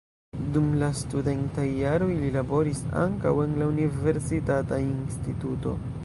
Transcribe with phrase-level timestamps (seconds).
[0.53, 5.75] Dum la studentaj jaroj li laboris ankaŭ en la universitata instituto.